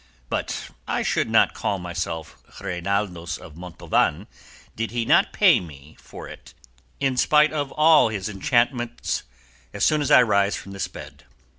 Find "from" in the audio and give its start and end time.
10.55-10.71